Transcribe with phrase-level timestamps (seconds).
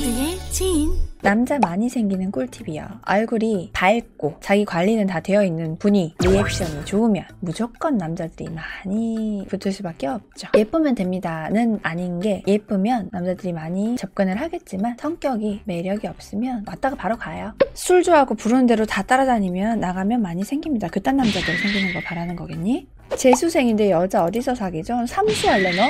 [0.00, 2.82] 모두의 지인 남자 많이 생기는 꿀팁이요.
[3.06, 10.06] 얼굴이 밝고 자기 관리는 다 되어 있는 분이 리액션이 좋으면 무조건 남자들이 많이 붙을 수밖에
[10.06, 10.48] 없죠.
[10.56, 17.52] 예쁘면 됩니다는 아닌 게 예쁘면 남자들이 많이 접근을 하겠지만 성격이 매력이 없으면 왔다가 바로 가요.
[17.74, 20.88] 술 좋아하고 부르는 대로 다 따라다니면 나가면 많이 생깁니다.
[20.88, 22.88] 그딴 남자들 생기는 거 바라는 거겠니?
[23.16, 25.04] 재수생인데 여자 어디서 사귀죠?
[25.06, 25.82] 삼수할래 너?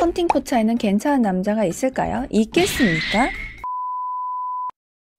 [0.00, 2.26] 헌팅 포차에는 괜찮은 남자가 있을까요?
[2.30, 3.30] 있겠습니까?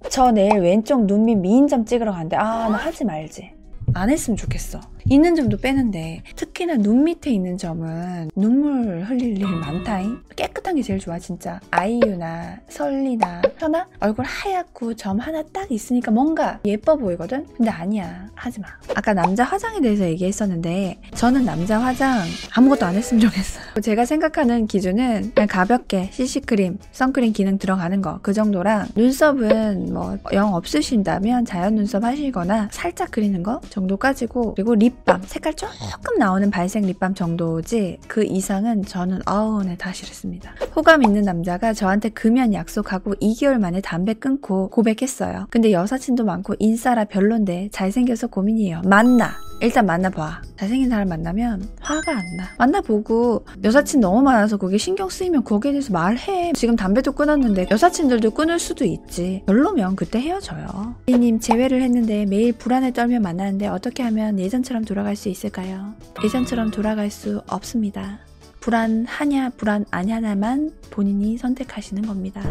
[0.09, 3.53] 저 내일 왼쪽 눈밑 미인점 찍으러 가는데 아나 하지 말지
[3.93, 10.19] 안 했으면 좋겠어 있는 점도 빼는데 특히나 눈 밑에 있는 점은 눈물 흘릴 일이 많다잉.
[10.35, 11.59] 깨끗한 게 제일 좋아 진짜.
[11.71, 13.87] 아이유나 설리나 현아?
[13.99, 17.45] 얼굴 하얗고 점 하나 딱 있으니까 뭔가 예뻐 보이거든?
[17.57, 18.27] 근데 아니야.
[18.35, 18.67] 하지마.
[18.95, 22.21] 아까 남자 화장에 대해서 얘기했었는데 저는 남자 화장
[22.55, 23.63] 아무것도 안 했으면 좋겠어요.
[23.81, 28.19] 제가 생각하는 기준은 그냥 가볍게 CC크림 선크림 기능 들어가는 거.
[28.21, 34.92] 그 정도랑 눈썹은 뭐 영 없으신다면 자연 눈썹 하시거나 살짝 그리는 거 정도까지고 그리고 립
[35.05, 35.21] 밤.
[35.25, 40.53] 색깔 조금 나오는 발색 립밤 정도지 그 이상은 저는 어우 네 다 싫습니다.
[40.75, 45.47] 호감 있는 남자가 저한테 금연 약속하고 2개월 만에 담배 끊고 고백했어요.
[45.49, 48.81] 근데 여사친도 많고 인싸라 별론데 잘생겨서 고민이에요.
[48.85, 50.41] 만나 일단 만나봐.
[50.57, 52.49] 잘생긴 사람 만나면 화가 안 나.
[52.57, 56.51] 만나보고 여사친 너무 많아서 거기에 신경 쓰이면 거기에 대해서 말해.
[56.53, 59.43] 지금 담배도 끊었는데 여사친들도 끊을 수도 있지.
[59.45, 60.95] 별로면 그때 헤어져요.
[61.07, 65.93] 님 재회를 했는데 매일 불안에 떨며 만나는데 어떻게 하면 예전처럼 돌아갈 수 있을까요?
[66.23, 68.19] 예전처럼 돌아갈 수 없습니다.
[68.59, 72.41] 불안하냐 불안 아냐만 본인이 선택하시는 겁니다.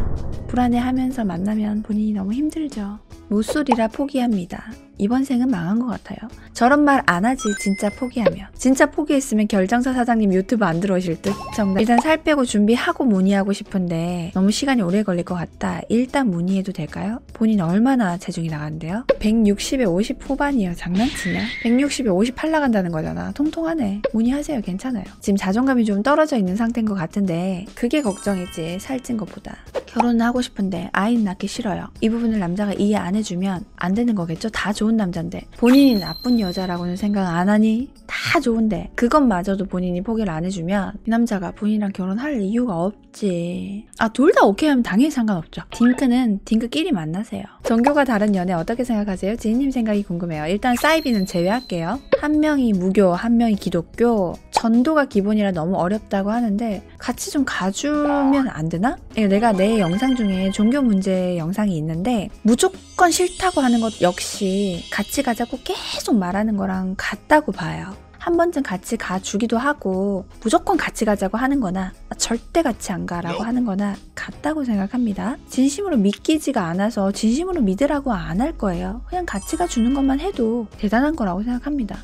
[0.48, 2.98] 불안해하면서 만나면 본인이 너무 힘들죠.
[3.28, 4.72] 모쏠이라 포기합니다.
[4.98, 6.18] 이번 생은 망한 것 같아요.
[6.52, 8.46] 저런 말 안 하지 진짜 포기하면.
[8.56, 11.32] 진짜 포기했으면 결정사 사장님 유튜브 안 들어오실 듯.
[11.56, 11.80] 정답.
[11.80, 15.80] 일단 살 빼고 준비하고 문의하고 싶은데 너무 시간이 오래 걸릴 것 같다.
[15.88, 17.18] 일단 문의해도 될까요?
[17.32, 19.04] 본인 얼마나 체중이 나간대요?
[19.18, 20.74] 160에 50 후반이에요.
[20.74, 21.40] 장난치냐?
[21.64, 23.32] 160에 58 나간다는 거잖아.
[23.32, 24.02] 통통하네.
[24.12, 24.60] 문의하세요.
[24.60, 25.04] 괜찮아요.
[25.20, 29.56] 지금 자존감이 좀 떨어져 있는 상태인 것 같은데 그게 걱정이지 살찐 것보다.
[29.86, 31.88] 결혼은 하고 싶은데 아이는 낳기 싫어요.
[32.00, 34.48] 이 부분을 남자가 이해 안 해주면 안 되는 거겠죠?
[34.50, 40.44] 다 좋은 남잔데 본인이 나쁜 여자라고는 생각 안 하니 다 좋은데 그것마저도 본인이 포기를 안
[40.44, 43.86] 해주면 이 남자가 본인이랑 결혼할 이유가 없지.
[43.98, 45.62] 아 둘 다 오케이 하면 당연히 상관없죠.
[45.70, 47.42] 딩크는 딩크끼리 만나세요.
[47.64, 49.36] 종교가 다른 연애 어떻게 생각하세요?
[49.36, 50.46] 지인님 생각이 궁금해요.
[50.46, 51.98] 일단 사이비는 제외할게요.
[52.20, 54.34] 한 명이 무교, 한 명이 기독교.
[54.52, 58.96] 전도가 기본이라 너무 어렵다고 하는데 같이 좀 가주면 안 되나?
[59.16, 65.24] 예, 내가 내 영상 중에 종교 문제 영상이 있는데 무조건 싫다고 하는 것 역시 같이
[65.24, 67.92] 가자고 계속 말하는 거랑 같다고 봐요.
[68.18, 73.64] 한 번쯤 같이 가주기도 하고 무조건 같이 가자고 하는 거나 절대 같이 안 가라고 하는
[73.64, 75.38] 거나 같다고 생각합니다.
[75.48, 79.02] 진심으로 믿기지가 않아서 진심으로 믿으라고 안 할 거예요.
[79.08, 81.98] 그냥 같이 가주는 것만 해도 대단한 거라고 생각합니다.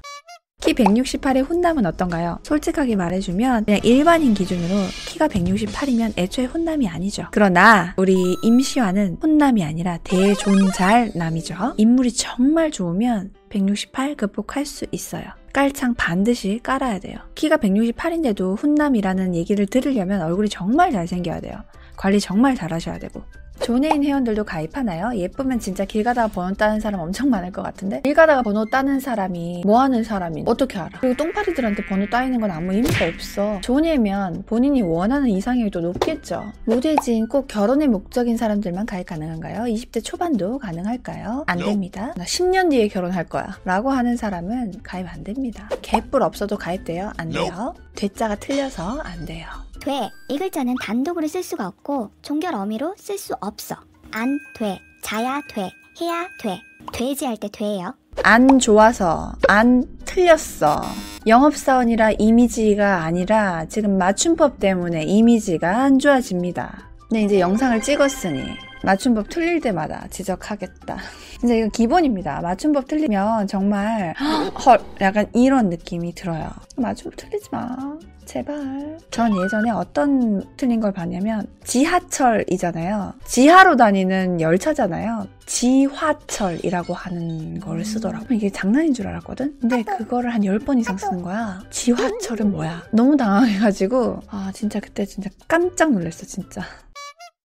[0.60, 2.40] 키 168의 훈남은 어떤가요?
[2.42, 4.74] 솔직하게 말해주면 그냥 일반인 기준으로
[5.06, 7.26] 키가 168이면 애초에 훈남이 아니죠.
[7.30, 11.74] 그러나 우리 임시완은 훈남이 아니라 대존잘남이죠.
[11.76, 15.24] 인물이 정말 좋으면 168 극복할 수 있어요.
[15.52, 17.18] 깔창 반드시 깔아야 돼요.
[17.36, 21.54] 키가 168인데도 훈남이라는 얘기를 들으려면 얼굴이 정말 잘생겨야 돼요.
[21.98, 23.22] 관리 정말 잘하셔야 되고.
[23.60, 25.10] 존애인 회원들도 가입하나요?
[25.16, 29.00] 예쁘면 진짜 길 가다가 번호 따는 사람 엄청 많을 것 같은데 길 가다가 번호 따는
[29.00, 31.00] 사람이 뭐 하는 사람이 어떻게 알아?
[31.00, 37.26] 그리고 똥파리들한테 번호 따이는 건 아무 의미가 없어 존애면 본인이 원하는 이상형이 또 높겠죠 모델진
[37.26, 39.64] 꼭 결혼의 목적인 사람들만 가입 가능한가요?
[39.64, 41.44] 20대 초반도 가능할까요?
[41.48, 46.56] 안 됩니다 나 10년 뒤에 결혼할 거야 라고 하는 사람은 가입 안 됩니다 개뿔 없어도
[46.56, 47.12] 가입돼요?
[47.16, 49.46] 안 돼요 대자가 틀려서 안 돼요
[49.88, 50.10] 돼.
[50.28, 53.74] 이 글자는 단독으로 쓸 수가 없고 종결 어미로 쓸 수 없어.
[54.12, 54.78] 안 돼.
[55.00, 55.70] 자야 돼.
[55.98, 56.60] 해야 돼.
[56.92, 57.94] 돼지 할 때 돼예요.
[58.22, 60.82] 안 좋아서 안 틀렸어.
[61.26, 66.90] 영업사원이라 이미지가 아니라 지금 맞춤법 때문에 이미지가 안 좋아집니다.
[67.08, 68.42] 근데 이제 영상을 찍었으니
[68.84, 70.96] 맞춤법 틀릴 때마다 지적하겠다.
[71.40, 72.40] 진짜 이거 기본입니다.
[72.40, 74.14] 맞춤법 틀리면 정말
[74.64, 76.50] 헐 약간 이런 느낌이 들어요.
[76.76, 77.76] 맞춤법 틀리지 마.
[78.24, 78.98] 제발.
[79.10, 83.14] 전 예전에 어떤 틀린 걸 봤냐면 지하철이잖아요.
[83.24, 85.26] 지하로 다니는 열차잖아요.
[85.46, 88.34] 지화철이라고 하는 걸 쓰더라고.
[88.34, 89.56] 이게 장난인 줄 알았거든?
[89.60, 91.62] 근데 그거를 한 10번 이상 쓰는 거야.
[91.70, 92.82] 지화철은 뭐야?
[92.92, 96.62] 너무 당황해가지고, 아, 진짜 그때 진짜 깜짝 놀랐어, 진짜.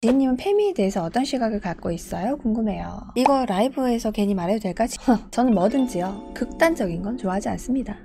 [0.03, 2.36] 지인님은 페미에 대해서 어떤 시각을 갖고 있어요?
[2.38, 3.12] 궁금해요.
[3.13, 4.88] 이거 라이브에서 괜히 말해도 될까?
[5.30, 6.31] 저는 뭐든지요.
[6.33, 8.00] 극단적인 건 좋아하지 않습니다.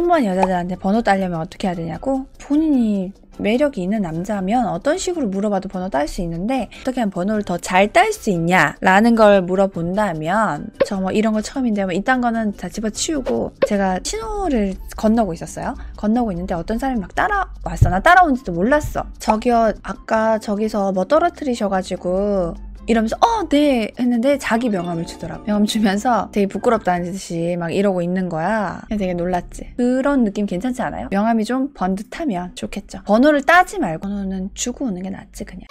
[0.00, 2.24] 평범한 여자들한테 번호 따려면 어떻게 해야 되냐고?
[2.40, 7.58] 본인이 매력이 있는 남자면 어떤 식으로 물어봐도 번호 딸 수 있는데 어떻게 하면 번호를 더
[7.58, 8.76] 잘 딸 수 있냐?
[8.80, 14.74] 라는 걸 물어본다면 저 뭐 이런 거 처음인데 뭐 이딴 거는 다 집어치우고 제가 신호를
[14.96, 15.74] 건너고 있었어요.
[15.96, 17.88] 건너고 있는데 어떤 사람이 막 따라왔어.
[17.90, 19.04] 나 따라온지도 몰랐어.
[19.18, 22.54] 저기요 아까 저기서 뭐 떨어뜨리셔가지고
[22.90, 25.44] 이러면서 어 네 했는데 자기 명함을 주더라고.
[25.44, 28.82] 명함 주면서 되게 부끄럽다는 듯이 막 이러고 있는 거야.
[28.90, 29.74] 되게 놀랐지.
[29.76, 31.08] 그런 느낌 괜찮지 않아요?
[31.10, 33.02] 명함이 좀 번듯하면 좋겠죠.
[33.06, 35.62] 번호를 따지 말고 번호는 주고 오는 게 낫지 그냥.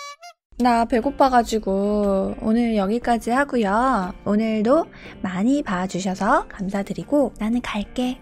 [0.58, 4.14] 나 배고파가지고 오늘 여기까지 하고요.
[4.26, 4.86] 오늘도
[5.22, 8.18] 많이 봐주셔서 감사드리고 나는 갈게.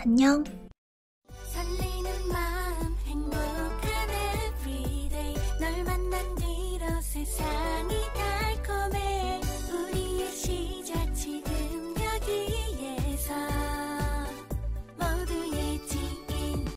[0.00, 0.44] 안녕